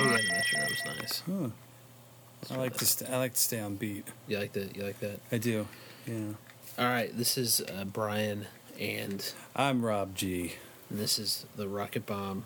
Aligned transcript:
Oh 0.00 0.04
yeah, 0.04 0.16
the 0.16 0.22
metronome's 0.58 0.82
nice. 0.84 1.22
Huh. 1.26 2.54
I 2.54 2.56
like 2.56 2.76
to 2.76 2.84
st- 2.86 3.10
I 3.10 3.18
like 3.18 3.34
to 3.34 3.40
stay 3.40 3.58
on 3.60 3.74
beat. 3.76 4.06
You 4.28 4.38
like 4.38 4.52
that? 4.52 4.76
You 4.76 4.84
like 4.84 5.00
that? 5.00 5.18
I 5.32 5.38
do. 5.38 5.66
Yeah. 6.06 6.14
All 6.78 6.86
right, 6.86 7.16
this 7.16 7.36
is 7.36 7.60
uh, 7.60 7.84
Brian, 7.84 8.46
and 8.78 9.32
I'm 9.56 9.84
Rob 9.84 10.14
G. 10.14 10.54
this 10.90 11.18
is 11.18 11.46
the 11.56 11.66
Rocket 11.68 12.06
Bomb, 12.06 12.44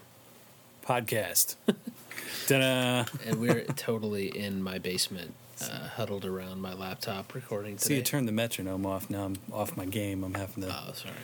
Podcast. 0.87 1.57
Ta-da! 2.47 3.05
and 3.27 3.39
we're 3.41 3.65
totally 3.77 4.27
in 4.29 4.63
my 4.63 4.79
basement, 4.79 5.35
uh, 5.61 5.89
huddled 5.97 6.25
around 6.25 6.63
my 6.63 6.73
laptop, 6.73 7.35
recording 7.35 7.77
See, 7.77 7.89
today. 7.89 7.95
you 7.97 8.03
turned 8.03 8.27
the 8.27 8.33
metronome 8.33 8.87
off. 8.87 9.11
Now 9.11 9.25
I'm 9.25 9.37
off 9.53 9.77
my 9.77 9.85
game. 9.85 10.25
I'm 10.25 10.35
having 10.35 10.65
to. 10.65 10.71
oh, 10.71 10.93
sorry. 10.95 11.15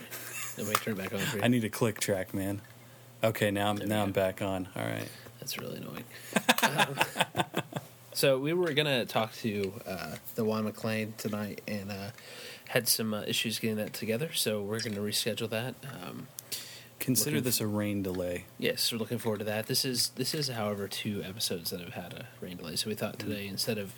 Let 0.59 0.67
me 0.67 0.73
turn 0.75 0.93
it 0.93 0.97
back 0.97 1.13
on. 1.13 1.43
I 1.43 1.47
need 1.47 1.63
a 1.63 1.69
click 1.69 1.99
track, 1.99 2.33
man. 2.33 2.61
Okay, 3.23 3.49
now 3.49 3.69
I'm 3.71 3.77
There 3.77 3.87
now. 3.87 4.03
I'm 4.03 4.11
back 4.11 4.41
on. 4.43 4.67
All 4.75 4.83
right. 4.85 5.07
That's 5.39 5.57
really 5.57 5.77
annoying. 5.77 6.03
Um, 6.63 6.95
so 8.13 8.37
we 8.39 8.53
were 8.53 8.73
gonna 8.73 9.05
talk 9.05 9.33
to 9.35 9.73
uh, 9.87 10.15
the 10.35 10.43
Juan 10.43 10.65
MacLean 10.65 11.13
tonight, 11.17 11.61
and 11.67 11.91
uh, 11.91 12.09
had 12.69 12.87
some 12.87 13.13
uh, 13.13 13.21
issues 13.23 13.59
getting 13.59 13.77
that 13.77 13.93
together. 13.93 14.31
So 14.33 14.61
we're 14.61 14.81
gonna 14.81 14.97
reschedule 14.99 15.49
that. 15.49 15.75
Um, 15.83 16.27
Consider 16.99 17.39
this 17.39 17.61
a 17.61 17.67
rain 17.67 18.03
delay. 18.03 18.43
yes, 18.57 18.91
we're 18.91 18.97
looking 18.97 19.19
forward 19.19 19.39
to 19.39 19.45
that. 19.45 19.67
This 19.67 19.85
is 19.85 20.09
this 20.15 20.33
is, 20.33 20.49
however, 20.49 20.87
two 20.87 21.23
episodes 21.23 21.69
that 21.71 21.79
have 21.79 21.93
had 21.93 22.13
a 22.13 22.25
rain 22.41 22.57
delay. 22.57 22.75
So 22.75 22.89
we 22.89 22.95
thought 22.95 23.17
today 23.17 23.47
instead 23.47 23.77
of 23.77 23.93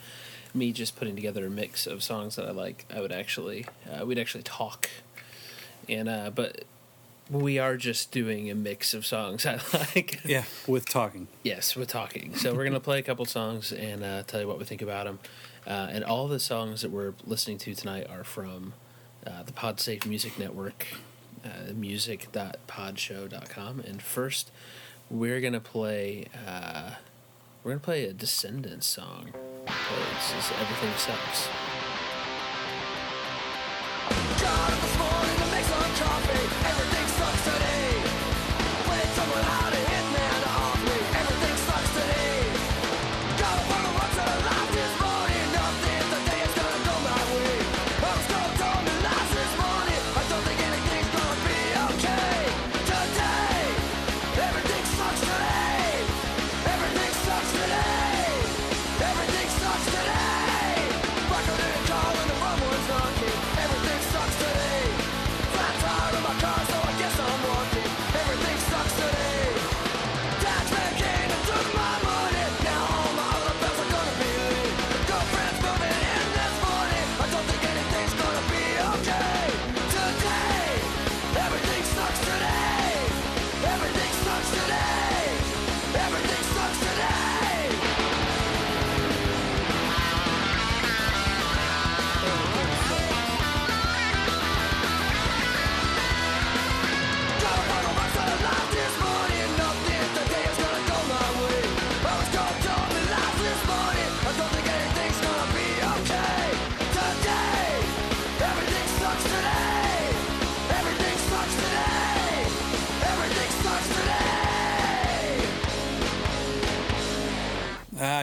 me 0.53 0.71
just 0.71 0.95
putting 0.95 1.15
together 1.15 1.47
a 1.47 1.49
mix 1.49 1.87
of 1.87 2.03
songs 2.03 2.35
that 2.35 2.45
I 2.45 2.51
like, 2.51 2.85
I 2.93 3.01
would 3.01 3.11
actually 3.11 3.65
uh, 3.91 4.05
we'd 4.05 4.19
actually 4.19 4.43
talk. 4.43 4.87
And 5.89 6.07
uh, 6.07 6.29
but 6.29 6.63
we 7.31 7.57
are 7.57 7.77
just 7.77 8.11
doing 8.11 8.51
a 8.51 8.55
mix 8.55 8.93
of 8.93 9.05
songs 9.05 9.45
I 9.49 9.59
like. 9.95 10.19
Yeah, 10.25 10.43
with 10.67 10.89
talking. 10.89 11.27
Yes, 11.43 11.77
we're 11.77 11.85
talking. 11.85 12.35
So 12.35 12.53
we're 12.53 12.65
gonna 12.65 12.79
play 12.81 12.99
a 12.99 13.03
couple 13.03 13.23
songs 13.25 13.71
and 13.71 14.03
uh, 14.03 14.23
tell 14.23 14.41
you 14.41 14.47
what 14.47 14.59
we 14.59 14.65
think 14.65 14.81
about 14.81 15.05
them. 15.05 15.19
Uh, 15.65 15.87
and 15.91 16.03
all 16.03 16.27
the 16.27 16.39
songs 16.39 16.81
that 16.81 16.91
we're 16.91 17.13
listening 17.25 17.57
to 17.59 17.73
tonight 17.73 18.07
are 18.09 18.23
from 18.23 18.73
uh, 19.25 19.43
the 19.43 19.53
PodSafe 19.53 20.05
Music 20.05 20.37
Network, 20.37 20.87
uh, 21.45 21.71
music.podshow.com. 21.73 23.79
And 23.81 24.01
first, 24.01 24.51
we're 25.09 25.39
gonna 25.39 25.59
play. 25.61 26.25
Uh, 26.47 26.91
we're 27.63 27.71
gonna 27.71 27.79
play 27.79 28.05
a 28.05 28.13
Descendents 28.13 28.87
song. 28.87 29.31
This 29.65 30.33
is 30.45 30.51
Everything 30.59 30.91
Sucks. 30.97 31.47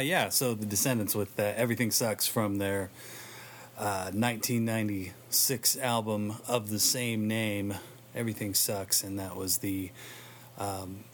Yeah, 0.09 0.31
so 0.31 0.55
the 0.55 0.65
Descendents 0.65 1.15
with 1.15 1.39
uh, 1.39 1.53
Everything 1.55 1.91
Sucks 1.91 2.27
from 2.27 2.57
their 2.57 2.89
uh, 3.77 4.09
1996 4.15 5.77
album 5.77 6.37
of 6.49 6.71
the 6.71 6.79
same 6.79 7.29
name, 7.29 7.75
Everything 8.15 8.55
Sucks, 8.55 9.05
and 9.05 9.19
that 9.19 9.37
was 9.37 9.59
the 9.59 9.91
um, 10.57 11.05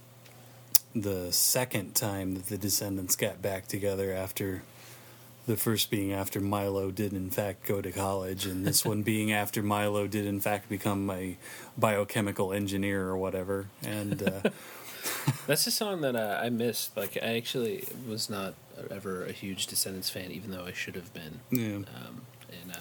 the 0.95 1.33
second 1.33 1.97
time 1.97 2.35
that 2.35 2.47
the 2.47 2.57
Descendents 2.57 3.17
got 3.17 3.43
back 3.43 3.67
together 3.67 4.13
after 4.13 4.63
the 5.49 5.57
first 5.57 5.91
being 5.91 6.13
after 6.13 6.41
Milo 6.41 6.93
did 6.93 7.13
in 7.15 7.31
fact 7.31 7.67
go 7.67 7.83
to 7.83 7.91
college, 7.91 8.47
and 8.47 8.65
this 8.65 8.85
one 8.85 9.03
being 9.13 9.33
after 9.33 9.61
Milo 9.61 10.07
did 10.07 10.25
in 10.25 10.39
fact 10.39 10.69
become 10.69 11.11
a 11.11 11.37
biochemical 11.77 12.53
engineer 12.53 13.09
or 13.09 13.17
whatever, 13.17 13.67
and. 13.83 14.23
Uh, 14.23 14.51
That's 15.47 15.67
a 15.67 15.71
song 15.71 16.01
that 16.01 16.17
uh, 16.17 16.41
I 16.43 16.49
missed. 16.49 16.97
Like 16.97 17.19
I 17.21 17.37
actually 17.37 17.85
was 18.09 18.31
not 18.31 18.55
ever 18.91 19.25
a 19.25 19.33
huge 19.33 19.67
Descendents 19.67 20.11
fan, 20.11 20.31
even 20.31 20.51
though 20.51 20.65
I 20.65 20.73
should 20.73 20.95
have 20.95 21.13
been. 21.13 21.41
yeah. 21.51 21.77
Um, 21.77 22.23
and 22.63 22.73
uh, 22.73 22.77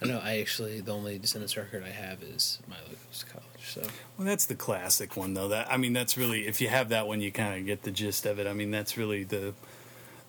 I 0.00 0.06
don't 0.06 0.14
know. 0.14 0.20
I 0.22 0.38
actually 0.38 0.80
the 0.80 0.92
only 0.92 1.18
Descendents 1.18 1.56
record 1.56 1.82
I 1.84 1.90
have 1.90 2.22
is 2.22 2.58
Milo 2.68 2.82
Goes 2.88 3.18
to 3.20 3.26
College. 3.26 3.46
So 3.62 3.82
Well, 4.16 4.26
that's 4.26 4.46
the 4.46 4.54
classic 4.54 5.16
one, 5.16 5.34
though. 5.34 5.48
That 5.48 5.70
I 5.70 5.76
mean, 5.76 5.92
that's 5.92 6.16
really 6.16 6.46
if 6.46 6.60
you 6.60 6.68
have 6.68 6.88
that 6.88 7.06
one, 7.06 7.20
you 7.20 7.30
kind 7.30 7.58
of 7.58 7.66
get 7.66 7.82
the 7.82 7.90
gist 7.90 8.26
of 8.26 8.38
it. 8.38 8.46
I 8.46 8.52
mean, 8.52 8.70
that's 8.70 8.96
really 8.96 9.24
the 9.24 9.54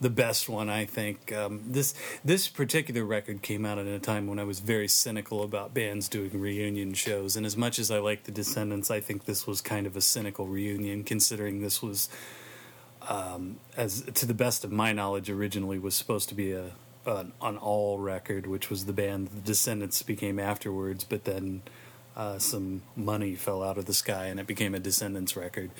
the 0.02 0.10
best 0.10 0.50
one, 0.50 0.68
I 0.68 0.86
think. 0.86 1.32
Um, 1.32 1.62
this 1.66 1.94
this 2.26 2.48
particular 2.50 3.06
record 3.06 3.42
came 3.44 3.66
out 3.66 3.78
at 3.78 3.86
a 3.86 4.00
time 4.00 4.28
when 4.28 4.40
I 4.40 4.44
was 4.44 4.60
very 4.60 4.88
cynical 4.88 5.44
about 5.44 5.74
bands 5.74 6.10
doing 6.10 6.42
reunion 6.42 6.94
shows, 6.96 7.36
and 7.38 7.46
as 7.46 7.56
much 7.56 7.80
as 7.80 7.92
I 7.92 8.00
like 8.00 8.24
the 8.24 8.32
Descendents, 8.32 8.90
I 8.92 9.00
think 9.00 9.26
this 9.26 9.46
was 9.48 9.62
kind 9.62 9.86
of 9.88 9.96
a 9.96 10.02
cynical 10.02 10.48
reunion, 10.48 11.04
considering 11.04 11.62
this 11.62 11.82
was, 11.82 12.10
um, 13.08 13.58
as 13.78 14.02
to 14.02 14.26
the 14.26 14.34
best 14.34 14.64
of 14.64 14.72
my 14.72 14.92
knowledge, 14.94 15.30
originally 15.30 15.80
was 15.80 15.96
supposed 15.96 16.30
to 16.30 16.36
be 16.36 16.52
a 16.52 16.72
an, 17.06 17.32
an 17.42 17.58
all 17.58 17.98
record, 17.98 18.46
which 18.46 18.70
was 18.70 18.86
the 18.86 18.94
band 18.94 19.30
the 19.30 19.42
Descendents 19.42 20.04
became 20.04 20.38
afterwards, 20.40 21.04
but 21.04 21.24
then 21.24 21.64
uh, 22.16 22.38
some 22.38 22.84
money 22.96 23.34
fell 23.34 23.64
out 23.64 23.78
of 23.80 23.86
the 23.86 23.94
sky 23.94 24.26
and 24.28 24.40
it 24.40 24.46
became 24.46 24.76
a 24.76 24.80
Descendents 24.80 25.36
record. 25.36 25.72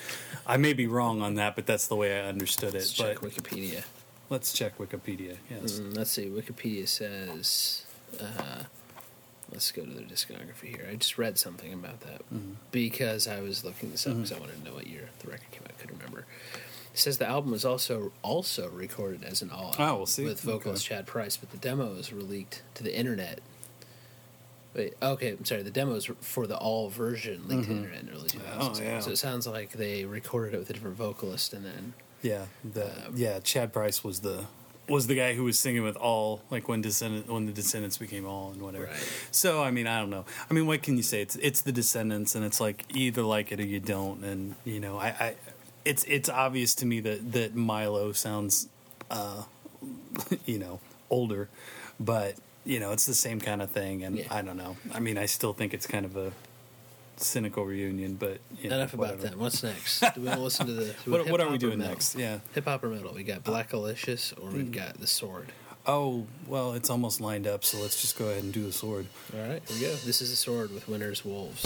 I 0.48 0.58
may 0.58 0.74
be 0.74 0.88
wrong 0.88 1.22
on 1.22 1.36
that, 1.36 1.56
but 1.56 1.68
that's 1.68 1.86
the 1.88 1.96
way 1.96 2.20
I 2.20 2.28
understood 2.28 2.70
it. 2.70 2.78
let's 2.80 2.98
but 2.98 3.08
check 3.10 3.18
Wikipedia. 3.20 3.84
let's 4.32 4.52
check 4.52 4.78
Wikipedia. 4.80 5.38
Yes. 5.50 5.80
Mm, 5.80 5.96
let's 5.96 6.10
see. 6.10 6.26
Wikipedia 6.26 6.88
says. 6.88 7.86
Uh, 8.20 8.64
let's 9.52 9.72
go 9.72 9.84
to 9.86 9.92
their 9.92 10.04
discography 10.06 10.76
here. 10.76 10.88
I 10.90 10.96
just 10.96 11.18
read 11.20 11.38
something 11.38 11.72
about 11.72 12.00
that 12.02 12.22
Mm-hmm. 12.34 12.54
because 12.72 13.28
I 13.28 13.42
was 13.42 13.64
looking 13.64 13.92
this 13.92 14.08
up 14.08 14.16
because 14.16 14.32
I 14.32 14.40
wanted 14.40 14.58
to 14.64 14.70
know 14.70 14.74
what 14.76 14.88
year 14.88 15.10
the 15.20 15.30
record 15.30 15.52
came 15.52 15.62
out. 15.66 15.72
I 15.78 15.82
couldn't 15.82 15.98
remember. 16.00 16.26
It 16.94 17.00
says 17.00 17.18
the 17.18 17.28
album 17.28 17.52
was 17.52 17.64
also 17.64 18.12
also 18.22 18.70
recorded 18.70 19.24
as 19.24 19.42
an 19.42 19.50
all 19.50 19.74
Oh, 19.80 19.96
we'll 19.98 20.06
see. 20.06 20.26
with 20.26 20.42
vocalist 20.42 20.86
Chad 20.86 21.06
Price, 21.08 21.38
but 21.38 21.52
the 21.52 21.58
demos 21.58 22.12
were 22.12 22.22
leaked 22.22 22.64
to 22.76 22.84
the 22.84 22.98
internet. 22.98 23.40
Wait, 24.74 24.94
okay, 25.02 25.30
I'm 25.32 25.44
sorry. 25.44 25.64
The 25.64 25.72
demos 25.72 26.10
for 26.22 26.48
the 26.48 26.58
all 26.58 26.90
version 26.90 27.48
leaked 27.48 27.64
to 27.64 27.70
the 27.70 27.76
internet 27.76 28.04
in 28.04 28.10
early 28.10 28.30
2000s. 28.30 28.40
Oh, 28.80 28.82
yeah. 28.82 29.00
So 29.02 29.12
it 29.12 29.18
sounds 29.18 29.46
like 29.48 29.74
they 29.74 30.06
recorded 30.06 30.54
it 30.56 30.60
with 30.60 30.70
a 30.70 30.74
different 30.74 30.96
vocalist 30.98 31.54
and 31.54 31.66
then 31.66 31.94
Yeah. 32.22 32.46
The 32.64 32.86
Um, 33.08 33.14
yeah 33.16 33.40
Chad 33.40 33.74
Price 33.74 34.04
was 34.04 34.22
the 34.22 34.46
was 34.90 35.08
the 35.08 35.16
guy 35.16 35.36
who 35.36 35.44
was 35.46 35.58
singing 35.60 35.84
with 35.84 35.96
all 35.96 36.42
like 36.50 36.68
when 36.68 36.82
Descendent 36.82 37.30
when 37.30 37.46
the 37.46 37.52
Descendents 37.54 37.98
became 37.98 38.26
all 38.26 38.52
and 38.52 38.62
whatever. 38.62 38.86
Right. 38.86 39.28
So 39.32 39.62
I 39.64 39.72
mean 39.72 39.88
I 39.88 40.00
don't 40.00 40.10
know. 40.10 40.26
I 40.50 40.54
mean 40.54 40.68
what 40.68 40.84
can 40.84 40.96
you 40.98 41.04
say? 41.04 41.22
It's 41.22 41.36
it's 41.38 41.62
the 41.62 41.72
Descendents 41.72 42.36
and 42.36 42.44
it's 42.46 42.60
like 42.62 42.86
either 42.94 43.24
like 43.24 43.52
it 43.52 43.60
or 43.60 43.66
you 43.66 43.80
don't. 43.82 44.24
And 44.24 44.56
you 44.66 44.80
know 44.80 44.98
I, 44.98 45.08
I 45.08 45.36
it's 45.86 46.04
it's 46.06 46.30
obvious 46.30 46.76
to 46.76 46.86
me 46.86 47.00
that 47.02 47.32
that 47.34 47.56
Milo 47.56 48.12
sounds 48.12 48.68
uh 49.10 49.44
you 50.46 50.60
know 50.60 50.80
older, 51.10 51.50
but 52.00 52.36
you 52.66 52.80
know 52.80 52.92
it's 52.92 53.06
the 53.06 53.14
same 53.14 53.40
kind 53.40 53.62
of 53.62 53.72
thing. 53.72 54.04
And 54.04 54.18
Yeah. 54.18 54.26
I 54.32 54.42
don't 54.42 54.58
know. 54.58 54.78
I 54.94 55.00
mean 55.00 55.18
I 55.18 55.26
still 55.26 55.54
think 55.54 55.74
it's 55.74 55.88
kind 55.88 56.06
of 56.06 56.16
a 56.16 56.32
cynical 57.18 57.66
reunion, 57.66 58.16
but 58.16 58.40
you 58.60 58.70
know, 58.70 58.78
Enough 58.78 58.94
about 58.96 59.22
that. 59.22 59.38
What's 59.38 59.62
next? 59.64 60.00
Do 60.16 60.22
we 60.22 60.26
want 60.28 60.38
to 60.38 60.44
listen 60.44 60.66
to 60.68 60.74
the? 60.74 60.96
What, 61.12 61.30
what 61.30 61.42
are 61.42 61.50
we 61.50 61.58
doing 61.58 61.80
next? 61.80 62.16
Yeah. 62.16 62.40
Hip 62.54 62.66
hop 62.66 62.84
or 62.84 62.90
metal? 62.90 63.14
We 63.14 63.24
got 63.24 63.44
Black 63.44 63.74
Alicious 63.74 64.34
or 64.34 64.50
we've 64.50 64.72
got 64.72 65.00
the 65.00 65.08
Sword. 65.08 65.52
Oh 65.88 66.28
well, 66.48 66.74
it's 66.74 66.90
almost 66.92 67.22
lined 67.22 67.48
up, 67.48 67.64
so 67.66 67.80
let's 67.80 68.00
just 68.02 68.18
go 68.18 68.26
ahead 68.30 68.44
and 68.44 68.54
do 68.54 68.64
the 68.64 68.72
sword. 68.72 69.08
All 69.34 69.40
right, 69.42 69.62
here 69.68 69.78
we 69.78 69.82
go. 69.82 69.96
This 70.06 70.22
is 70.22 70.30
the 70.30 70.36
Sword 70.36 70.72
with 70.72 70.88
Winter's 70.88 71.26
Wolves. 71.26 71.66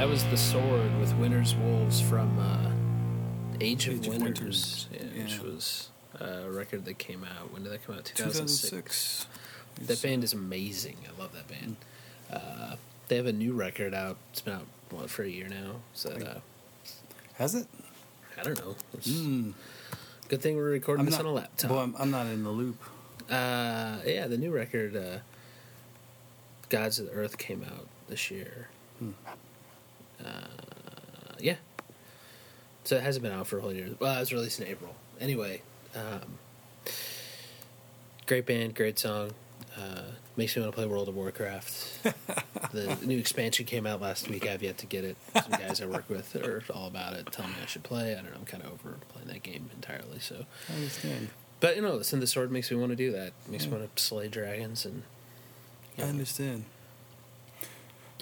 That 0.00 0.08
was 0.08 0.24
the 0.24 0.36
Sword 0.38 0.98
with 0.98 1.14
Winter's 1.16 1.54
Wolves 1.54 2.00
from 2.00 2.38
uh, 2.38 2.70
Age 3.60 3.86
of 3.86 3.96
Age 3.96 4.06
of 4.06 4.22
Winters, 4.22 4.88
yeah, 4.90 5.22
which 5.22 5.40
was 5.40 5.90
uh, 6.18 6.24
a 6.24 6.50
record 6.50 6.86
that 6.86 6.96
came 6.96 7.22
out. 7.22 7.52
When 7.52 7.64
did 7.64 7.72
that 7.72 7.84
come 7.84 7.96
out? 7.96 8.06
2006. 8.06 8.70
2006. 8.70 9.26
That 9.86 10.00
band 10.00 10.24
is 10.24 10.32
amazing. 10.32 10.96
I 11.06 11.20
love 11.20 11.34
that 11.34 11.48
band. 11.48 11.76
Uh, 12.32 12.76
they 13.08 13.16
have 13.16 13.26
a 13.26 13.32
new 13.34 13.52
record 13.52 13.92
out. 13.92 14.16
It's 14.32 14.40
been 14.40 14.54
out 14.54 14.66
what 14.88 15.10
for 15.10 15.22
a 15.22 15.28
year 15.28 15.48
now. 15.48 15.82
So 15.92 16.08
uh, 16.12 16.38
Has 17.34 17.54
it? 17.54 17.66
I 18.38 18.42
don't 18.42 18.58
know. 18.58 18.76
Mm. 19.00 19.52
Good 20.28 20.40
thing 20.40 20.56
we're 20.56 20.70
recording 20.70 21.00
I'm 21.00 21.06
this 21.10 21.16
not, 21.16 21.26
on 21.26 21.32
a 21.32 21.34
laptop. 21.34 21.70
Well, 21.70 21.80
I'm, 21.80 21.94
I'm 21.98 22.10
not 22.10 22.24
in 22.24 22.42
the 22.42 22.48
loop. 22.48 22.82
Uh, 23.28 23.98
yeah, 24.06 24.26
the 24.28 24.38
new 24.38 24.50
record, 24.50 24.96
uh, 24.96 25.18
"Gods 26.70 26.98
of 26.98 27.04
the 27.04 27.12
Earth," 27.12 27.36
came 27.36 27.62
out 27.62 27.86
this 28.08 28.30
year. 28.30 28.68
Hmm. 28.98 29.10
Uh, 30.24 31.34
yeah, 31.40 31.56
so 32.84 32.96
it 32.96 33.02
hasn't 33.02 33.22
been 33.22 33.32
out 33.32 33.46
for 33.46 33.58
a 33.58 33.60
whole 33.60 33.72
year. 33.72 33.90
Well, 33.98 34.16
it 34.16 34.20
was 34.20 34.32
released 34.32 34.60
in 34.60 34.66
April. 34.66 34.94
Anyway, 35.20 35.62
um, 35.94 36.38
great 38.26 38.46
band, 38.46 38.74
great 38.74 38.98
song. 38.98 39.32
Uh, 39.78 40.02
makes 40.36 40.56
me 40.56 40.62
want 40.62 40.72
to 40.72 40.76
play 40.76 40.86
World 40.86 41.08
of 41.08 41.14
Warcraft. 41.14 42.02
the 42.72 42.96
new 43.04 43.18
expansion 43.18 43.64
came 43.66 43.86
out 43.86 44.00
last 44.00 44.28
week. 44.28 44.46
I've 44.46 44.62
yet 44.62 44.78
to 44.78 44.86
get 44.86 45.04
it. 45.04 45.16
Some 45.34 45.52
guys 45.52 45.80
I 45.80 45.86
work 45.86 46.08
with 46.08 46.34
are 46.36 46.64
all 46.74 46.86
about 46.86 47.12
it, 47.14 47.30
telling 47.30 47.52
me 47.52 47.58
I 47.62 47.66
should 47.66 47.82
play. 47.82 48.12
I 48.12 48.16
don't 48.16 48.26
know. 48.32 48.38
I'm 48.38 48.44
kind 48.44 48.62
of 48.62 48.72
over 48.72 48.96
playing 49.10 49.28
that 49.28 49.42
game 49.42 49.70
entirely. 49.74 50.18
So 50.18 50.46
I 50.68 50.74
understand. 50.74 51.28
but 51.60 51.76
you 51.76 51.82
know, 51.82 51.94
listen, 51.94 52.20
the 52.20 52.26
sword 52.26 52.50
makes 52.50 52.70
me 52.70 52.76
want 52.76 52.90
to 52.90 52.96
do 52.96 53.12
that. 53.12 53.32
Makes 53.48 53.66
me 53.66 53.72
want 53.72 53.94
to 53.94 54.02
slay 54.02 54.28
dragons 54.28 54.84
and 54.84 55.02
you 55.96 56.04
I 56.04 56.08
understand. 56.08 56.64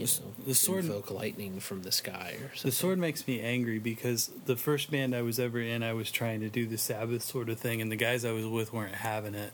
You 0.00 0.06
The- 0.06 0.20
know, 0.20 0.34
the 0.46 0.54
sword- 0.54 0.84
invoke 0.84 1.10
lightning 1.10 1.60
from 1.60 1.82
the 1.82 1.92
sky 1.92 2.36
or 2.40 2.48
something. 2.54 2.70
The 2.70 2.72
sword 2.72 2.98
makes 2.98 3.26
me 3.26 3.40
angry 3.40 3.78
because 3.78 4.30
the 4.46 4.56
first 4.56 4.90
band 4.90 5.14
I 5.14 5.22
was 5.22 5.38
ever 5.38 5.60
in, 5.60 5.82
I 5.82 5.92
was 5.92 6.10
trying 6.10 6.40
to 6.40 6.48
do 6.48 6.66
the 6.66 6.78
Sabbath 6.78 7.22
sort 7.22 7.48
of 7.48 7.58
thing, 7.58 7.80
and 7.80 7.90
the 7.90 7.96
guys 7.96 8.24
I 8.24 8.32
was 8.32 8.46
with 8.46 8.72
weren't 8.72 8.94
having 8.94 9.34
it. 9.34 9.52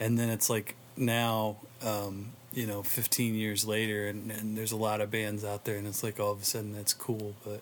And 0.00 0.18
then 0.18 0.28
it's 0.30 0.48
like 0.50 0.74
now, 0.96 1.56
um, 1.82 2.32
you 2.52 2.66
know, 2.66 2.82
15 2.82 3.34
years 3.34 3.64
later, 3.64 4.08
and, 4.08 4.30
and 4.30 4.56
there's 4.58 4.72
a 4.72 4.76
lot 4.76 5.00
of 5.00 5.10
bands 5.10 5.44
out 5.44 5.64
there, 5.64 5.76
and 5.76 5.86
it's 5.86 6.02
like 6.02 6.18
all 6.20 6.32
of 6.32 6.42
a 6.42 6.44
sudden 6.44 6.72
that's 6.72 6.92
cool. 6.94 7.34
But 7.44 7.60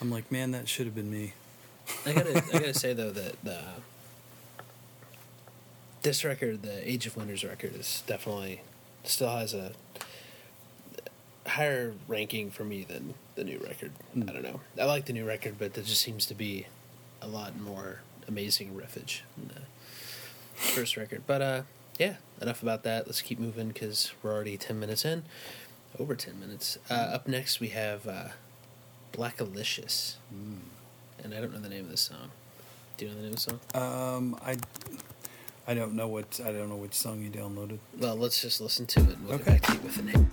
I'm 0.00 0.10
like, 0.10 0.30
man, 0.30 0.50
that 0.52 0.68
should 0.68 0.86
have 0.86 0.94
been 0.94 1.10
me. 1.10 1.32
I 2.06 2.12
gotta, 2.12 2.36
I 2.38 2.40
gotta 2.52 2.74
say 2.78 2.92
though 2.92 3.10
that 3.10 3.42
the 3.44 3.60
this 6.02 6.24
record, 6.24 6.62
the 6.62 6.88
Age 6.88 7.06
of 7.06 7.16
Wonders 7.16 7.44
record, 7.44 7.74
is 7.74 8.02
definitely 8.06 8.60
still 9.04 9.30
has 9.36 9.54
a 9.54 9.72
higher 11.46 11.94
ranking 12.08 12.50
for 12.50 12.64
me 12.64 12.84
than 12.84 13.14
the 13.34 13.44
new 13.44 13.58
record. 13.58 13.92
Hmm. 14.14 14.22
I 14.28 14.32
don't 14.32 14.42
know. 14.42 14.60
I 14.80 14.84
like 14.84 15.06
the 15.06 15.12
new 15.12 15.26
record, 15.26 15.56
but 15.58 15.74
there 15.74 15.84
just 15.84 16.00
seems 16.02 16.26
to 16.26 16.34
be 16.34 16.66
a 17.20 17.26
lot 17.28 17.58
more 17.58 18.00
amazing 18.28 18.74
riffage 18.74 19.20
in 19.36 19.48
the 19.48 19.60
first 20.54 20.96
record. 20.96 21.22
But 21.26 21.42
uh, 21.42 21.62
yeah, 21.98 22.16
enough 22.40 22.62
about 22.62 22.82
that. 22.84 23.06
Let's 23.06 23.20
keep 23.22 23.38
moving 23.38 23.68
because 23.68 24.12
we're 24.22 24.32
already 24.32 24.56
ten 24.56 24.78
minutes 24.80 25.04
in, 25.04 25.24
over 25.98 26.14
ten 26.14 26.40
minutes. 26.40 26.78
Uh, 26.90 26.94
up 26.94 27.28
next 27.28 27.60
we 27.60 27.68
have 27.68 28.06
uh, 28.08 28.28
Blackalicious, 29.12 30.14
and 31.22 31.34
I 31.34 31.40
don't 31.40 31.52
know 31.52 31.60
the 31.60 31.68
name 31.68 31.84
of 31.84 31.90
this 31.90 32.00
song. 32.00 32.30
Do 32.96 33.04
you 33.06 33.10
know 33.10 33.16
the 33.16 33.22
name 33.22 33.32
of 33.34 33.44
the 33.44 33.58
song? 33.74 34.16
Um, 34.16 34.38
I, 34.44 34.56
I 35.66 35.74
don't 35.74 35.94
know 35.94 36.08
what 36.08 36.40
I 36.44 36.52
don't 36.52 36.68
know 36.68 36.76
which 36.76 36.94
song 36.94 37.20
you 37.20 37.30
downloaded. 37.30 37.78
Well, 37.98 38.16
let's 38.16 38.40
just 38.40 38.60
listen 38.60 38.86
to 38.86 39.00
it. 39.00 39.08
and 39.16 39.24
We'll 39.26 39.34
Okay. 39.36 39.52
get 39.52 39.62
back 39.62 39.70
to 39.70 39.74
you 39.74 39.80
with 39.80 39.96
the 39.96 40.02
name. 40.02 40.30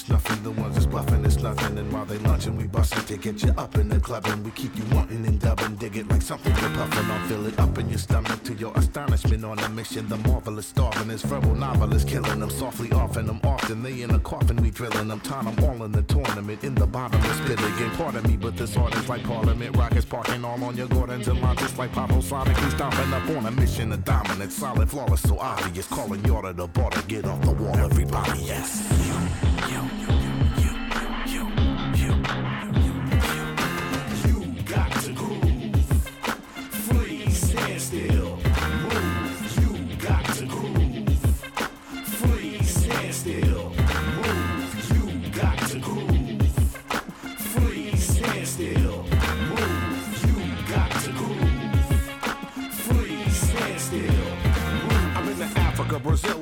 It's 0.00 0.08
nothing. 0.08 0.42
The 0.42 0.50
ones 0.52 0.76
that's 0.76 0.86
bluffing, 0.86 1.22
it's 1.26 1.36
nothing. 1.36 1.76
And 1.76 1.92
while 1.92 2.06
they 2.06 2.16
lunching, 2.20 2.56
we 2.56 2.66
busting 2.66 3.04
to 3.04 3.18
get 3.18 3.42
you 3.42 3.52
up 3.58 3.76
in 3.76 3.90
the 3.90 4.00
club. 4.00 4.24
And 4.28 4.42
we 4.42 4.50
keep 4.52 4.74
you 4.74 4.84
wanting 4.94 5.26
and 5.26 5.38
dubbing. 5.38 5.76
Dig 5.76 5.94
it 5.98 6.08
like 6.08 6.22
something 6.22 6.56
you're 6.56 6.70
puffing 6.70 7.10
on. 7.10 7.28
fill 7.28 7.44
it 7.44 7.58
up 7.58 7.76
in 7.76 7.86
your 7.90 7.98
stomach 7.98 8.42
to 8.44 8.54
your 8.54 8.72
astonishment 8.78 9.44
on 9.44 9.58
a 9.58 9.68
mission. 9.68 10.08
The 10.08 10.16
starving 10.66 11.08
this 11.08 11.22
verbal 11.22 11.54
novelist 11.54 12.08
killing 12.08 12.40
them 12.40 12.50
softly, 12.50 12.90
offing 12.92 13.26
them 13.26 13.40
often. 13.44 13.82
They 13.82 14.02
in 14.02 14.10
a 14.10 14.18
coffin, 14.18 14.56
we 14.56 14.70
drilling 14.70 15.08
them. 15.08 15.20
Time 15.20 15.44
them 15.44 15.64
all 15.64 15.84
in 15.84 15.92
the 15.92 16.02
tournament. 16.02 16.64
In 16.64 16.74
the 16.74 16.86
bottom 16.86 17.20
bottomless 17.20 17.40
pit 17.48 17.58
again. 17.58 17.90
Pardon 17.96 18.22
me, 18.24 18.36
but 18.36 18.56
this 18.56 18.76
art 18.76 18.94
is 18.96 19.08
like 19.08 19.22
Parliament. 19.24 19.76
Rockets 19.76 20.04
parking 20.04 20.44
all 20.44 20.62
on 20.64 20.76
your 20.76 20.88
Gordons 20.88 21.28
and 21.28 21.40
launches 21.40 21.76
like 21.78 21.92
Pablo. 21.92 22.16
We 22.16 22.22
stomping 22.22 23.12
up 23.12 23.28
on 23.30 23.46
a 23.46 23.50
mission 23.50 23.92
of 23.92 24.04
dominance. 24.04 24.56
Solid, 24.56 24.90
flawless, 24.90 25.22
so 25.22 25.38
obvious. 25.38 25.86
Calling 25.86 26.24
you 26.24 26.40
to 26.42 26.52
the 26.52 26.66
border. 26.66 27.02
Get 27.08 27.24
off 27.24 27.40
the 27.42 27.52
wall, 27.52 27.76
everybody. 27.76 28.40
Yes. 28.40 28.86
You, 29.06 29.74
you, 29.74 29.82
you, 30.00 30.09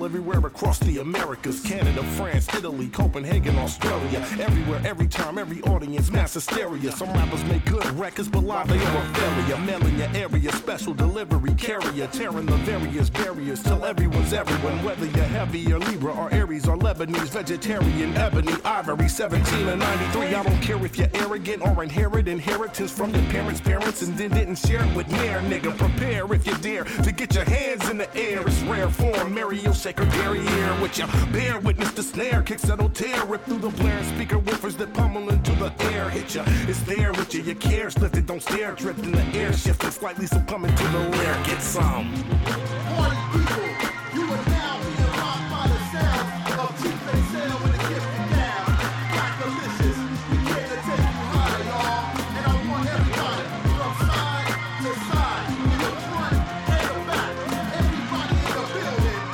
everywhere 0.08 0.38
across 0.46 0.78
the 0.78 1.00
Americas, 1.00 1.60
Canada, 1.60 2.02
France, 2.16 2.48
Italy, 2.54 2.88
Copenhagen, 2.88 3.58
Australia. 3.58 4.20
Everywhere, 4.40 4.80
every 4.82 5.06
time, 5.06 5.36
every 5.36 5.60
audience, 5.64 6.10
mass 6.10 6.32
hysteria. 6.32 6.90
Some 6.92 7.12
rappers 7.12 7.44
make 7.44 7.62
good 7.66 7.84
records, 7.90 8.26
but 8.26 8.42
live 8.42 8.68
they 8.68 8.82
are 8.82 8.96
a 8.96 9.14
failure. 9.14 9.58
Mailing 9.58 9.98
your 9.98 10.08
area, 10.16 10.50
special 10.52 10.94
delivery 10.94 11.47
carrier, 11.58 12.06
tearing 12.06 12.46
the 12.46 12.56
various 12.58 13.10
barriers 13.10 13.62
till 13.62 13.84
everyone's 13.84 14.32
everyone. 14.32 14.82
Whether 14.84 15.06
you're 15.06 15.24
heavy 15.24 15.70
or 15.72 15.78
Libra 15.78 16.12
or 16.12 16.32
Aries 16.32 16.68
or 16.68 16.76
Lebanese, 16.76 17.30
vegetarian, 17.30 18.16
ebony, 18.16 18.54
ivory, 18.64 19.08
17 19.08 19.68
or 19.68 19.76
93. 19.76 20.34
I 20.34 20.42
don't 20.42 20.60
care 20.62 20.84
if 20.84 20.96
you're 20.96 21.10
arrogant 21.14 21.62
or 21.62 21.82
inherit 21.82 22.28
inheritance 22.28 22.92
from 22.92 23.12
your 23.14 23.24
parents' 23.24 23.60
parents 23.60 24.02
and 24.02 24.16
then 24.16 24.30
didn't 24.30 24.56
share 24.56 24.84
it 24.84 24.96
with 24.96 25.08
near 25.08 25.40
nigga. 25.40 25.76
Prepare 25.76 26.32
if 26.32 26.46
you 26.46 26.56
dare 26.58 26.84
to 26.84 27.12
get 27.12 27.34
your 27.34 27.44
hands 27.44 27.88
in 27.90 27.98
the 27.98 28.16
air. 28.16 28.46
It's 28.46 28.62
rare 28.62 28.88
form, 28.88 29.34
Mario 29.34 29.72
Shaker 29.72 30.04
derriere 30.06 30.80
with 30.80 30.96
your 30.96 31.08
bear 31.32 31.58
witness 31.60 31.92
the 31.92 32.02
snare, 32.02 32.42
kicks 32.42 32.62
that'll 32.62 32.90
tear, 32.90 33.24
rip 33.24 33.44
through 33.44 33.58
the 33.58 33.70
blare, 33.70 34.04
speaker 34.04 34.38
woofers 34.38 34.76
that 34.78 34.94
pummel 34.94 35.28
into 35.28 35.52
the 35.56 35.72
air, 35.92 36.08
hit 36.08 36.34
ya. 36.34 36.44
It's 36.68 36.80
there 36.82 37.12
with 37.12 37.34
you, 37.34 37.42
your 37.42 37.56
cares 37.56 37.98
lifted, 37.98 38.26
don't 38.26 38.42
stare, 38.42 38.72
drift 38.72 39.04
in 39.04 39.12
the 39.12 39.24
air, 39.38 39.52
shifting 39.52 39.90
slightly, 39.90 40.26
so 40.26 40.40
coming 40.42 40.74
to 40.74 40.84
the 40.84 40.98
rear, 41.18 41.34
get 41.48 41.62
some. 41.62 42.12
Party 42.92 43.16
people, 43.32 43.68
you 44.14 44.22
are 44.34 44.44
now 44.52 44.74
being 44.84 45.12
rocked 45.16 45.46
by 45.52 45.64
the 45.72 45.80
sound 45.92 46.26
of 46.60 46.70
T-Pain 46.76 47.22
Sound 47.32 47.56
when 47.62 47.72
it 47.72 47.84
gets 47.88 48.04
you 48.04 48.24
down. 48.36 48.68
Blackalicious, 49.12 49.98
we 50.28 50.36
came 50.44 50.68
to 50.72 50.78
take 50.86 51.08
you 51.08 51.24
higher, 51.32 51.64
y'all. 51.70 52.04
And 52.36 52.44
I 52.44 52.54
want 52.68 52.84
everybody 52.96 53.44
from 53.64 53.92
side 54.04 54.52
to 54.84 54.92
side, 55.08 55.48
the 55.80 55.90
front 56.04 56.36
and 56.76 56.84
the 56.92 57.00
back, 57.08 57.32
everybody 57.80 58.34
in 58.36 58.52
the 58.52 58.64
building, 58.76 59.24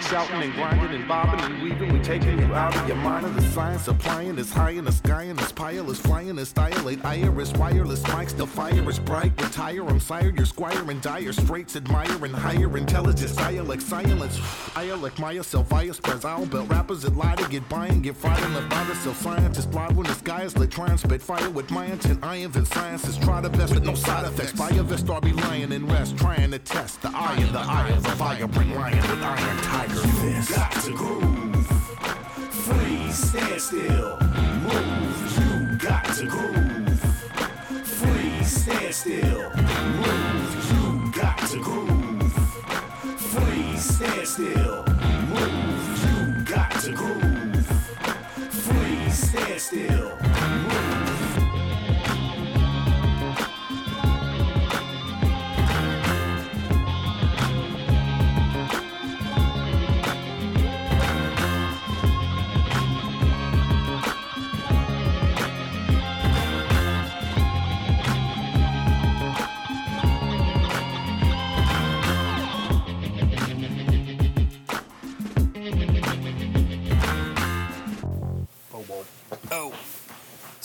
and 0.00 0.12
and 0.12 0.22
and 0.22 0.30
and 0.30 0.30
shouting 0.30 0.42
and 0.42 0.54
grinding 0.54 1.00
and 1.00 1.08
bobbing 1.08 1.40
and 1.40 1.62
weaving. 1.62 1.92
We 1.92 2.00
taking 2.00 2.38
you 2.38 2.54
out 2.54 2.76
of 2.76 2.88
your 2.88 2.96
mind. 2.96 3.26
And 3.26 3.34
the 3.36 3.42
science 3.42 3.88
applying 3.88 4.38
is 4.38 4.52
high 4.52 4.70
in 4.70 4.84
the 4.84 4.92
sky 4.92 5.22
and 5.22 5.38
this 5.38 5.52
pile 5.52 5.90
is 5.90 6.00
flying. 6.00 6.36
This 6.36 6.52
stylate 6.52 7.04
iris 7.04 7.52
wireless 7.52 8.02
mics. 8.02 8.36
The 8.36 8.46
fire 8.46 8.88
is 8.88 8.98
bright. 8.98 9.32
Retire, 9.42 9.86
I'm 9.86 10.00
sire. 10.00 10.32
Your 10.36 10.46
squire 10.46 10.90
and 10.90 11.00
dire 11.02 11.32
straits. 11.32 11.76
Admire 11.76 12.24
and 12.24 12.34
higher 12.34 12.76
intelligence. 12.76 13.36
Dialect 13.36 13.82
silence. 13.82 14.40
I 14.76 14.90
like 14.94 15.18
Maya 15.18 15.42
Sylvia 15.42 15.94
spreads 15.94 16.24
owl 16.24 16.46
belt 16.46 16.68
rappers 16.68 17.02
that 17.02 17.16
lie 17.16 17.34
to 17.36 17.48
get 17.48 17.68
by 17.68 17.86
and 17.86 18.02
get 18.02 18.16
and 18.24 18.70
by 18.70 18.84
the 18.84 18.94
self 18.96 19.20
scientists. 19.20 19.66
Blind 19.66 19.96
when 19.96 20.06
the 20.06 20.14
sky 20.14 20.42
is 20.42 20.56
lit. 20.56 20.70
Try 20.70 20.86
and 20.86 21.00
spit 21.00 21.22
fire 21.22 21.50
with 21.50 21.70
my 21.70 21.86
intent. 21.86 22.24
I 22.24 22.36
invent 22.36 22.66
sciences. 22.68 23.16
Try 23.18 23.40
the 23.40 23.50
best 23.50 23.74
with 23.74 23.84
no 23.84 23.94
side 23.94 24.26
effects. 24.26 24.52
Fire 24.52 24.82
vest 24.82 25.08
or 25.08 25.20
be 25.20 25.32
lying 25.32 25.72
in 25.72 25.86
rest. 25.86 26.16
Trying 26.16 26.50
to 26.52 26.58
test 26.58 27.02
the 27.02 27.10
eye 27.14 27.36
in 27.36 27.52
the 27.52 27.58
eye 27.58 27.88
of 27.88 28.02
the 28.02 28.10
vibrant 28.10 28.76
lion 28.76 28.96
with 28.96 29.22
iron 29.22 29.89
fist. 29.96 30.54
got 30.54 30.72
to 30.84 30.92
groove. 30.92 31.66
Freeze, 32.50 33.14
stand 33.14 33.60
still. 33.60 34.18
Move. 34.62 35.38
You 35.38 35.76
got 35.78 36.04
to 36.04 36.26
groove. 36.26 37.00
Freeze, 37.84 38.62
stand 38.62 38.94
still. 38.94 39.50
Move. 40.02 40.50
You 40.72 41.12
got 41.12 41.38
to 41.50 41.58
groove. 41.60 42.32
Freeze, 43.32 43.96
stand 43.96 44.28
still. 44.28 44.84
Move. 45.32 46.04
You 46.04 46.44
got 46.44 46.70
to 46.82 46.92
groove. 46.92 47.66
Freeze, 48.50 49.30
stand 49.30 49.60
still. 49.60 50.18
Move. 50.22 50.89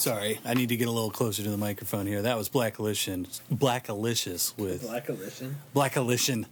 Sorry. 0.06 0.40
I 0.46 0.54
need 0.54 0.70
to 0.70 0.78
get 0.78 0.88
a 0.88 0.92
little 0.92 1.10
closer 1.10 1.42
to 1.42 1.50
the 1.50 1.58
microphone 1.58 2.06
here. 2.06 2.22
That 2.22 2.38
was 2.38 2.48
Blackalicious, 2.48 3.42
Black 3.50 3.90
Alicious 3.90 4.56
with 4.56 4.84
Black 4.84 5.10
Edition. 5.10 5.56
Blackalicious. 5.76 6.46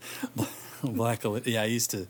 Black 0.84 1.24
Ali- 1.24 1.44
Yeah, 1.46 1.62
I 1.62 1.66
used 1.66 1.92
to. 1.92 2.08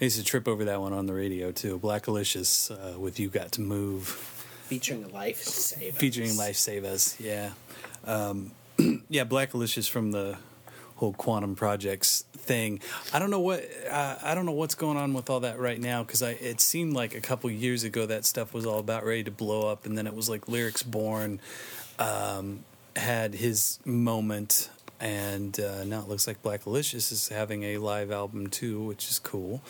I 0.00 0.04
used 0.04 0.18
to 0.18 0.24
trip 0.24 0.48
over 0.48 0.64
that 0.64 0.80
one 0.80 0.92
on 0.92 1.06
the 1.06 1.14
radio 1.14 1.52
too. 1.52 1.78
Blackalicious 1.78 2.70
uh, 2.72 2.98
with 2.98 3.20
"You 3.20 3.28
Got 3.28 3.52
to 3.52 3.60
Move," 3.60 4.08
Featuring 4.64 5.04
Lifesavas. 5.04 5.92
featuring 5.94 6.30
"Lifesavas." 6.30 7.20
Yeah, 7.20 7.50
um, 8.04 8.50
yeah. 9.08 9.24
Blackalicious 9.24 9.88
from 9.88 10.10
the 10.10 10.36
whole 11.00 11.14
Quannum 11.14 11.56
Projects 11.56 12.24
thing. 12.32 12.78
I 13.12 13.18
don't 13.18 13.30
know 13.30 13.40
what 13.40 13.64
uh, 13.90 14.16
I 14.22 14.34
don't 14.34 14.44
know 14.44 14.52
what's 14.52 14.74
going 14.74 14.98
on 14.98 15.14
with 15.14 15.30
all 15.30 15.40
that 15.40 15.58
right 15.58 15.80
now 15.80 16.02
because 16.02 16.22
I 16.22 16.32
it 16.32 16.60
seemed 16.60 16.92
like 16.92 17.14
a 17.14 17.20
couple 17.20 17.50
years 17.50 17.84
ago 17.84 18.04
that 18.04 18.26
stuff 18.26 18.52
was 18.52 18.66
all 18.66 18.78
about 18.78 19.04
ready 19.04 19.24
to 19.24 19.30
blow 19.30 19.70
up, 19.70 19.86
and 19.86 19.96
then 19.96 20.06
it 20.06 20.14
was 20.14 20.28
like 20.28 20.46
lyrics 20.46 20.82
born 20.82 21.40
um, 21.98 22.64
had 22.94 23.34
his 23.34 23.78
moment, 23.86 24.68
and 25.00 25.58
uh, 25.58 25.84
now 25.84 26.00
it 26.00 26.08
looks 26.08 26.26
like 26.26 26.42
Blackalicious 26.42 27.10
is 27.10 27.28
having 27.28 27.62
a 27.62 27.78
live 27.78 28.10
album 28.10 28.48
too, 28.48 28.84
which 28.84 29.08
is 29.08 29.18
cool. 29.18 29.62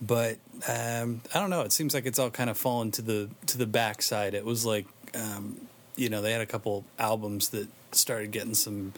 But 0.00 0.38
um, 0.68 1.22
I 1.34 1.40
don't 1.40 1.50
know. 1.50 1.62
It 1.62 1.72
seems 1.72 1.92
like 1.92 2.06
it's 2.06 2.20
all 2.20 2.30
kind 2.30 2.48
of 2.48 2.56
fallen 2.56 2.92
to 2.92 3.02
the 3.02 3.30
to 3.46 3.58
the 3.58 3.66
backside. 3.66 4.34
It 4.34 4.44
was 4.44 4.64
like 4.64 4.86
um, 5.16 5.60
you 5.96 6.08
know 6.08 6.22
they 6.22 6.30
had 6.30 6.40
a 6.40 6.46
couple 6.46 6.84
albums 7.00 7.48
that 7.48 7.66
started 7.90 8.30
getting 8.30 8.54
some 8.54 8.92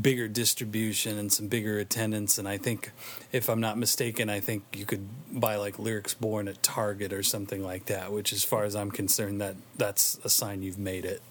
bigger 0.00 0.26
distribution 0.28 1.18
and 1.18 1.32
some 1.32 1.48
bigger 1.48 1.78
attendance. 1.78 2.38
And 2.38 2.48
i 2.48 2.56
think 2.56 2.92
if 3.30 3.48
i'm 3.48 3.60
not 3.60 3.76
mistaken 3.78 4.30
i 4.30 4.40
think 4.40 4.64
you 4.72 4.86
could 4.86 5.06
buy 5.30 5.56
like 5.56 5.78
lyrics 5.78 6.14
born 6.14 6.48
at 6.48 6.62
target 6.62 7.12
or 7.12 7.22
something 7.22 7.62
like 7.62 7.86
that 7.86 8.12
which 8.12 8.32
as 8.32 8.44
far 8.44 8.64
as 8.64 8.74
i'm 8.74 8.90
concerned 8.90 9.40
that 9.40 9.56
that's 9.76 10.18
a 10.24 10.30
sign 10.30 10.62
you've 10.62 10.78
made 10.78 11.04
it. 11.04 11.22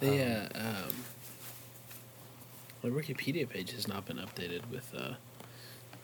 The 0.00 0.50
uh, 0.54 0.58
um, 0.58 0.94
the 2.82 2.88
Wikipedia 2.88 3.48
page 3.48 3.72
has 3.72 3.88
not 3.88 4.06
been 4.06 4.18
updated 4.18 4.62
with 4.70 4.92
uh, 4.96 5.14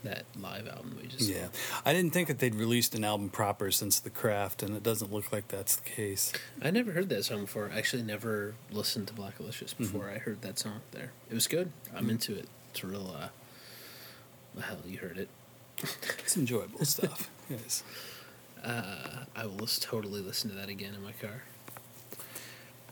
that 0.04 0.24
live 0.40 0.66
album 0.68 0.96
we 1.00 1.06
just 1.08 1.28
yeah 1.28 1.46
saw. 1.52 1.80
i 1.86 1.92
didn't 1.92 2.12
think 2.12 2.28
that 2.28 2.38
they'd 2.38 2.54
released 2.54 2.94
an 2.94 3.04
album 3.04 3.28
proper 3.28 3.70
since 3.70 4.00
the 4.00 4.10
craft 4.10 4.62
and 4.62 4.76
it 4.76 4.82
doesn't 4.82 5.12
look 5.12 5.32
like 5.32 5.46
that's 5.48 5.76
the 5.76 5.88
case 5.88 6.32
I 6.60 6.70
never 6.70 6.92
heard 6.92 7.08
that 7.08 7.24
song 7.24 7.42
before. 7.42 7.70
I 7.74 7.78
actually 7.78 8.02
never 8.02 8.54
listened 8.70 9.08
to 9.08 9.14
Blackalicious 9.14 9.76
before 9.76 10.08
I 10.08 10.18
heard 10.18 10.42
that 10.42 10.58
song 10.58 10.80
there. 10.92 11.10
It 11.30 11.34
was 11.34 11.46
good. 11.48 11.72
I'm 11.94 12.08
into 12.10 12.34
it. 12.36 12.48
It's 12.70 12.84
real. 12.84 13.14
Uh, 13.18 13.28
well, 14.54 14.64
hell, 14.64 14.78
you 14.86 14.98
heard 14.98 15.18
it. 15.18 15.28
it's 16.20 16.36
enjoyable 16.36 16.84
stuff 16.84 17.30
yes 17.50 17.82
Uh, 18.62 19.24
I 19.34 19.46
will 19.46 19.66
totally 19.66 20.20
listen 20.20 20.50
to 20.50 20.56
that 20.56 20.68
again 20.68 20.94
in 20.94 21.02
my 21.02 21.12
car. 21.12 21.42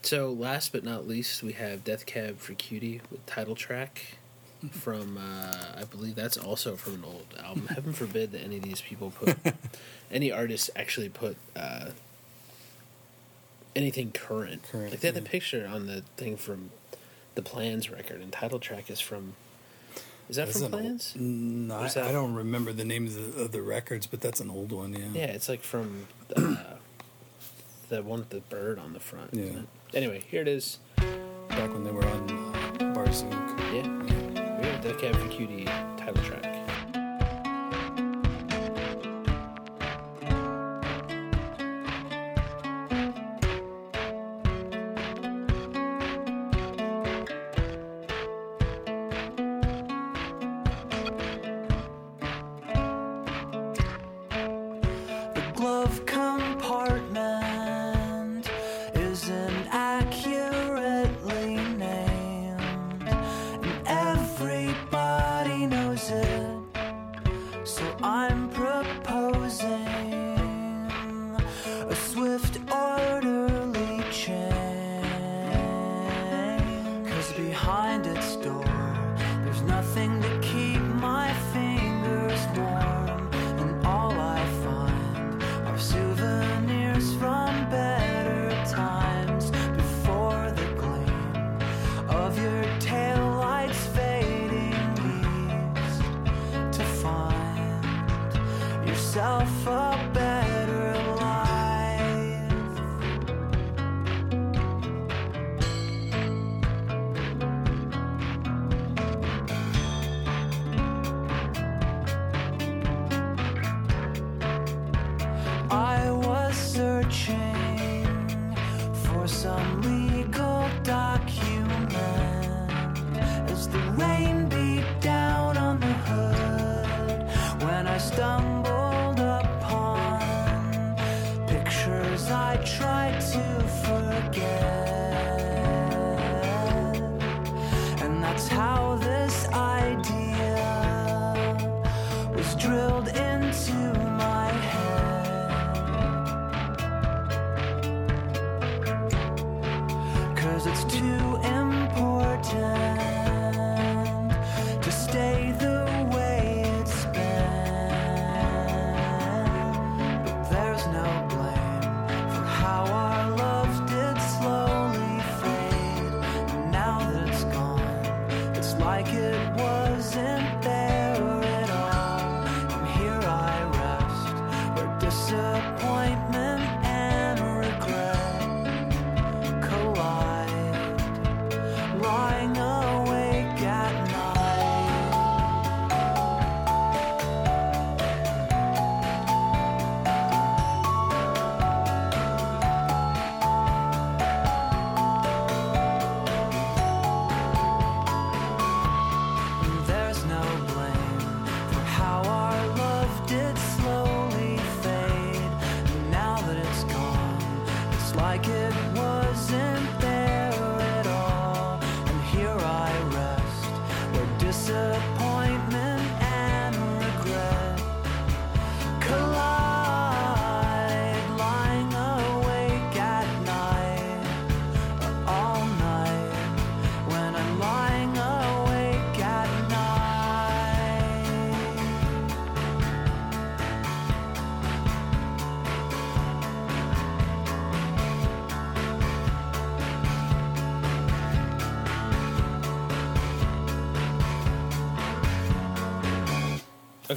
So, 0.03 0.33
last 0.33 0.73
but 0.73 0.83
not 0.83 1.07
least, 1.07 1.43
we 1.43 1.53
have 1.53 1.85
Death 1.85 2.07
Cab 2.07 2.39
for 2.39 2.55
Cutie 2.55 3.03
with 3.11 3.25
title 3.27 3.55
track 3.55 4.19
from, 4.71 5.19
uh, 5.19 5.81
I 5.81 5.85
believe 5.85 6.15
that's 6.15 6.37
also 6.37 6.77
from 6.77 6.95
an 6.95 7.05
old 7.05 7.27
album. 7.43 7.67
Heaven 7.75 7.93
forbid 7.93 8.33
that 8.33 8.43
any 8.43 8.57
of 8.59 8.63
these 8.63 8.81
people 8.81 9.11
put, 9.11 9.37
any 10.11 10.31
artists 10.31 10.71
actually 10.77 11.09
put 11.09 11.37
uh, 11.57 11.91
anything 13.77 14.13
current. 14.13 14.63
Current, 14.71 14.91
Like 14.91 15.01
they 15.01 15.09
had 15.09 15.15
the 15.15 15.23
picture 15.23 15.67
on 15.71 15.87
the 15.87 16.03
thing 16.17 16.37
from 16.37 16.71
the 17.35 17.43
Plans 17.43 17.91
record, 17.91 18.21
and 18.21 18.33
title 18.33 18.59
track 18.59 18.91
is 18.91 19.01
from. 19.01 19.35
Is 20.29 20.37
that 20.37 20.47
That's 20.47 20.59
from 20.63 20.67
an 20.67 20.75
old- 20.75 20.83
Plans? 20.83 21.15
no, 21.17 21.75
I, 21.77 21.87
I 22.09 22.13
don't 22.13 22.35
remember 22.35 22.73
the 22.73 22.85
names 22.85 23.17
of 23.17 23.35
the, 23.35 23.43
of 23.43 23.51
the 23.53 23.63
records 23.63 24.07
but 24.07 24.21
that's 24.21 24.39
an 24.39 24.49
old 24.49 24.71
one 24.71 24.93
yeah 24.93 25.07
Yeah, 25.13 25.25
it's 25.25 25.49
like 25.49 25.61
from 25.65 26.07
uh, 26.37 26.55
the 27.89 28.01
one 28.05 28.21
with 28.21 28.29
the 28.31 28.39
bird 28.39 28.79
on 28.79 28.93
the 28.93 29.01
front. 29.01 29.31
Yeah. 29.35 29.63
Anyway, 29.93 30.23
here 30.31 30.41
it 30.43 30.47
is. 30.47 30.79
back 31.49 31.73
when 31.73 31.83
they 31.83 31.91
were 31.91 32.07
on 32.07 32.31
uh, 32.31 32.95
Barsuk. 32.95 33.33
Yeah. 33.75 34.30
Here, 34.61 34.79
Death 34.83 34.99
Cab 34.99 35.17
for 35.17 35.29
Cutie 35.29 35.65
title 35.97 36.23
track. 36.23 36.50
A 71.91 71.95
swift, 71.97 72.50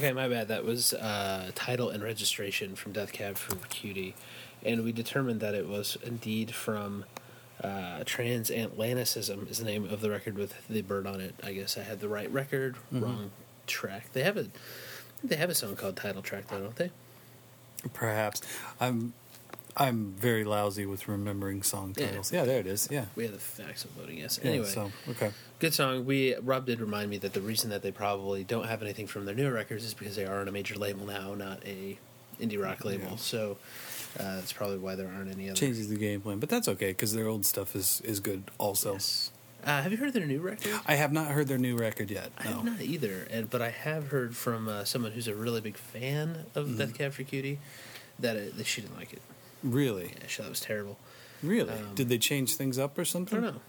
Okay, 0.04 0.12
my 0.12 0.28
bad. 0.28 0.48
That 0.48 0.66
was 0.66 0.92
uh, 0.92 1.50
title 1.54 1.88
and 1.88 2.02
registration 2.02 2.76
from 2.76 2.92
Death 2.92 3.10
Cab 3.10 3.38
for 3.38 3.56
Cutie, 3.68 4.14
and 4.62 4.84
we 4.84 4.92
determined 4.92 5.40
that 5.40 5.54
it 5.54 5.66
was 5.66 5.96
indeed 6.02 6.54
from 6.54 7.06
uh, 7.62 8.00
Transatlanticism 8.04 9.50
is 9.50 9.60
the 9.60 9.64
name 9.64 9.88
of 9.88 10.02
the 10.02 10.10
record 10.10 10.36
with 10.36 10.68
the 10.68 10.82
bird 10.82 11.06
on 11.06 11.22
it. 11.22 11.34
I 11.42 11.54
guess 11.54 11.78
I 11.78 11.84
had 11.84 12.00
the 12.00 12.08
right 12.10 12.30
record, 12.30 12.76
wrong 12.92 13.30
track. 13.66 14.12
They 14.12 14.24
have 14.24 14.36
a 14.36 14.48
they 15.22 15.36
have 15.36 15.48
a 15.48 15.54
song 15.54 15.74
called 15.74 15.96
Title 15.96 16.20
Track 16.20 16.48
though, 16.48 16.60
don't 16.60 16.76
they? 16.76 16.90
Perhaps 17.94 18.42
I'm 18.78 19.14
I'm 19.76 20.12
very 20.12 20.44
lousy 20.44 20.86
with 20.86 21.08
remembering 21.08 21.62
song 21.62 21.94
Yeah. 21.96 22.06
titles. 22.06 22.32
Yeah, 22.32 22.44
there 22.44 22.60
it 22.60 22.66
is. 22.66 22.88
Yeah. 22.90 23.06
We 23.16 23.24
have 23.24 23.32
the 23.32 23.38
facts 23.40 23.84
of 23.84 23.90
voting. 23.92 24.18
Yes. 24.18 24.38
Yeah, 24.42 24.50
Anyway, 24.50 24.66
so 24.66 24.92
okay. 25.08 25.32
good 25.58 25.74
song. 25.74 26.04
We 26.04 26.36
Rob 26.36 26.66
did 26.66 26.80
remind 26.80 27.10
me 27.10 27.18
that 27.18 27.32
the 27.32 27.40
reason 27.40 27.70
that 27.70 27.82
they 27.82 27.90
probably 27.90 28.44
don't 28.44 28.66
have 28.66 28.82
anything 28.82 29.06
from 29.06 29.24
their 29.24 29.34
newer 29.34 29.52
records 29.52 29.84
is 29.84 29.92
because 29.94 30.14
they 30.16 30.26
are 30.26 30.40
on 30.40 30.48
a 30.48 30.52
major 30.52 30.76
label 30.76 31.06
now, 31.06 31.34
not 31.34 31.60
a 31.66 31.98
indie 32.40 32.60
rock 32.62 32.84
label. 32.84 33.08
Yeah. 33.10 33.16
So 33.16 33.56
uh, 34.20 34.36
that's 34.36 34.52
probably 34.52 34.78
why 34.78 34.94
there 34.94 35.08
aren't 35.08 35.32
any 35.32 35.48
other. 35.50 35.56
Changes 35.58 35.88
the 35.88 35.96
game 35.96 36.20
plan, 36.20 36.38
but 36.38 36.48
that's 36.48 36.68
okay 36.68 36.88
because 36.90 37.12
their 37.14 37.26
old 37.26 37.44
stuff 37.44 37.74
is 37.74 38.00
is 38.04 38.20
good 38.20 38.44
also. 38.58 38.92
Yes. 38.92 39.30
Uh, 39.64 39.80
have 39.82 39.90
you 39.90 39.96
heard 39.98 40.12
their 40.12 40.26
new 40.26 40.40
record? 40.40 40.72
I 40.86 40.94
have 40.96 41.10
not 41.10 41.28
heard 41.28 41.48
their 41.48 41.56
new 41.58 41.74
record 41.74 42.10
yet. 42.10 42.30
I 42.38 42.44
No. 42.44 42.50
have 42.56 42.64
not 42.64 42.80
either, 42.82 43.26
and 43.30 43.48
but 43.50 43.62
I 43.62 43.70
have 43.70 44.08
heard 44.08 44.36
from 44.36 44.68
uh, 44.68 44.84
someone 44.84 45.12
who's 45.12 45.26
a 45.26 45.34
really 45.34 45.60
big 45.62 45.76
fan 45.78 46.44
of 46.54 46.66
Mm-hmm. 46.66 46.76
Death 46.78 46.94
Cab 46.98 47.12
for 47.14 47.22
Cutie 47.24 47.58
that, 48.18 48.36
it, 48.36 48.56
that 48.58 48.66
she 48.66 48.82
didn't 48.82 48.96
like 48.96 49.12
it. 49.14 49.22
Really, 49.64 50.12
Yeah, 50.38 50.44
it 50.46 50.48
was 50.50 50.60
terrible. 50.60 50.98
really. 51.42 51.72
Um, 51.72 51.94
Did 51.94 52.08
they 52.08 52.18
change 52.18 52.54
things 52.56 52.78
up 52.78 52.96
or 52.98 53.04
something? 53.04 53.38
I 53.38 53.40
don't 53.42 53.54
know. 53.54 53.60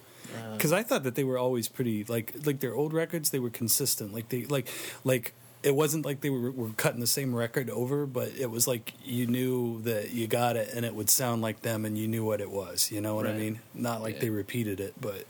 Um, 0.50 0.54
Because 0.58 0.72
I 0.74 0.84
thought 0.84 1.04
that 1.04 1.16
they 1.16 1.24
were 1.24 1.38
always 1.38 1.68
pretty 1.68 2.04
like 2.04 2.34
like 2.46 2.60
their 2.60 2.76
old 2.76 2.94
records. 2.94 3.30
They 3.30 3.40
were 3.40 3.50
consistent. 3.50 4.14
Like 4.14 4.30
they 4.30 4.46
like 4.46 4.68
like 5.04 5.34
it 5.64 5.74
wasn't 5.76 6.06
like 6.06 6.22
they 6.22 6.30
were, 6.30 6.52
were 6.52 6.70
cutting 6.78 7.00
the 7.00 7.08
same 7.08 7.34
record 7.34 7.70
over, 7.70 8.06
but 8.06 8.30
it 8.38 8.52
was 8.52 8.68
like 8.68 8.94
you 9.04 9.26
knew 9.26 9.82
that 9.84 10.12
you 10.12 10.28
got 10.28 10.58
it 10.58 10.70
and 10.76 10.86
it 10.86 10.94
would 10.94 11.10
sound 11.10 11.42
like 11.42 11.62
them 11.62 11.86
and 11.86 11.98
you 11.98 12.08
knew 12.08 12.24
what 12.26 12.42
it 12.42 12.52
was. 12.52 12.92
You 12.92 13.02
know 13.02 13.16
what 13.16 13.26
I 13.26 13.34
mean? 13.34 13.60
Not 13.74 14.02
like 14.02 14.16
Yeah. 14.16 14.22
they 14.22 14.30
repeated 14.30 14.80
it, 14.80 14.94
but 15.00 15.26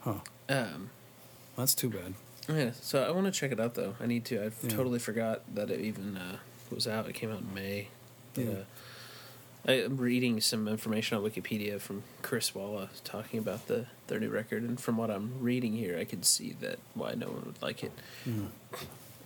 huh? 0.00 0.20
Um, 0.48 0.90
That's 1.56 1.74
too 1.74 1.88
bad. 1.90 2.14
yeah, 2.48 2.72
so 2.80 3.02
I 3.04 3.10
want 3.10 3.26
to 3.26 3.32
check 3.32 3.52
it 3.52 3.58
out 3.60 3.74
though. 3.74 3.94
I 4.00 4.06
need 4.06 4.24
to. 4.26 4.40
I 4.40 4.50
Yeah. 4.62 4.68
totally 4.68 4.98
forgot 4.98 5.42
that 5.54 5.70
it 5.70 5.80
even 5.80 6.16
uh, 6.16 6.36
was 6.70 6.86
out. 6.86 7.08
It 7.08 7.14
came 7.14 7.30
out 7.32 7.40
in 7.40 7.54
May. 7.54 7.88
But, 8.34 8.44
Yeah. 8.44 8.50
uh, 8.50 8.64
I'm 9.66 9.96
reading 9.96 10.40
some 10.40 10.66
information 10.66 11.16
on 11.16 11.22
Wikipedia 11.22 11.80
from 11.80 12.02
Chris 12.22 12.54
Walla 12.54 12.90
talking 13.04 13.38
about 13.38 13.68
the 13.68 13.86
their 14.08 14.18
new 14.18 14.28
record, 14.28 14.62
and 14.64 14.80
from 14.80 14.96
what 14.96 15.10
I'm 15.10 15.34
reading 15.40 15.74
here, 15.74 15.96
I 15.98 16.04
can 16.04 16.22
see 16.24 16.56
that 16.60 16.78
why 16.94 17.14
no 17.14 17.26
one 17.28 17.44
would 17.46 17.62
like 17.62 17.84
it. 17.84 17.92
Mm. 18.28 18.48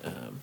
Um, 0.05 0.41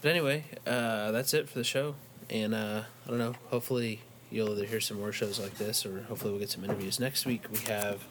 but 0.00 0.08
anyway, 0.08 0.44
uh, 0.66 1.10
that's 1.10 1.34
it 1.34 1.48
for 1.48 1.58
the 1.58 1.64
show. 1.64 1.96
And 2.30 2.54
uh, 2.54 2.82
I 3.06 3.10
don't 3.10 3.18
know. 3.18 3.34
Hopefully, 3.50 4.00
you'll 4.30 4.50
either 4.52 4.66
hear 4.66 4.80
some 4.80 4.98
more 4.98 5.12
shows 5.12 5.40
like 5.40 5.58
this, 5.58 5.84
or 5.84 6.02
hopefully, 6.02 6.30
we'll 6.30 6.40
get 6.40 6.50
some 6.50 6.64
interviews 6.64 7.00
next 7.00 7.26
week. 7.26 7.42
We 7.50 7.58
have 7.72 8.04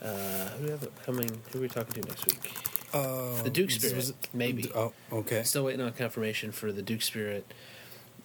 uh, 0.00 0.48
who 0.50 0.58
do 0.58 0.64
we 0.64 0.70
have 0.70 1.04
coming? 1.04 1.42
Who 1.52 1.58
are 1.58 1.62
we 1.62 1.68
talking 1.68 2.02
to 2.02 2.08
next 2.08 2.26
week? 2.26 2.52
Uh, 2.92 3.42
The 3.42 3.50
Duke 3.50 3.70
Spirit, 3.70 3.96
was 3.96 4.14
maybe. 4.32 4.70
Oh, 4.74 4.92
okay. 5.12 5.42
Still 5.42 5.64
waiting 5.64 5.80
on 5.80 5.92
confirmation 5.92 6.52
for 6.52 6.72
the 6.72 6.82
Duke 6.82 7.02
Spirit. 7.02 7.52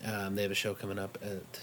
Um, 0.06 0.36
they 0.36 0.44
have 0.44 0.52
a 0.52 0.56
show 0.56 0.74
coming 0.74 1.00
up 1.00 1.18
at 1.24 1.60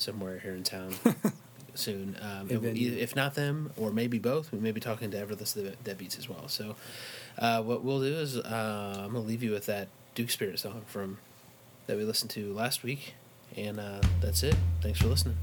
somewhere 0.00 0.38
here 0.38 0.54
in 0.54 0.62
town 0.62 0.94
soon. 1.74 2.16
Um, 2.20 2.48
will 2.48 2.64
if 2.64 3.14
not 3.16 3.34
them, 3.34 3.72
or 3.76 3.90
maybe 3.90 4.18
both, 4.18 4.52
we 4.52 4.58
may 4.58 4.72
be 4.72 4.80
talking 4.80 5.10
to 5.10 5.16
Everless 5.16 5.54
the 5.54 5.76
Deadbeats 5.84 6.18
as 6.18 6.28
well. 6.28 6.48
So, 6.48 6.76
uh, 7.38 7.62
what 7.62 7.82
we'll 7.84 8.00
do 8.00 8.14
is 8.16 8.36
uh, 8.36 9.02
I'm 9.04 9.12
gonna 9.12 9.20
leave 9.20 9.42
you 9.42 9.52
with 9.52 9.66
that 9.66 9.88
Duke 10.14 10.30
Spirit 10.30 10.58
song 10.58 10.82
from 10.86 11.18
that 11.86 11.96
we 11.96 12.04
listened 12.04 12.30
to 12.32 12.52
last 12.52 12.82
week, 12.82 13.14
and 13.56 13.80
uh, 13.80 14.00
that's 14.20 14.42
it. 14.42 14.56
Thanks 14.80 15.00
for 15.00 15.08
listening. 15.08 15.36